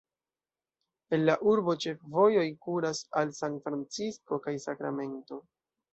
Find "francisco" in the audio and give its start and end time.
3.67-4.41